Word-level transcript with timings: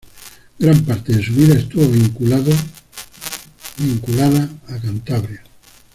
Gran 0.57 0.83
parte 0.83 1.13
de 1.13 1.23
su 1.23 1.31
vida 1.33 1.53
estuvo 1.53 1.87
vinculada 1.87 2.49
a 4.67 4.77
Cantabria. 4.79 5.43